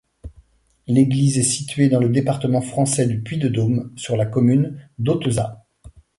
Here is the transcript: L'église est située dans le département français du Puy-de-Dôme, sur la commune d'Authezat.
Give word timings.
L'église 0.87 1.37
est 1.37 1.43
située 1.43 1.87
dans 1.87 1.99
le 1.99 2.09
département 2.09 2.61
français 2.61 3.05
du 3.05 3.21
Puy-de-Dôme, 3.21 3.93
sur 3.95 4.17
la 4.17 4.25
commune 4.25 4.79
d'Authezat. 4.97 5.63